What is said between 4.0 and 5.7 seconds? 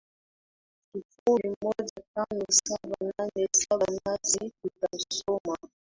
nasi tutausoma